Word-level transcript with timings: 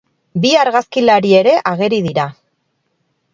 Bi 0.45 0.53
argazkilari 0.61 1.33
ere 1.41 1.53
ageri 1.73 2.01
dira. 2.07 2.27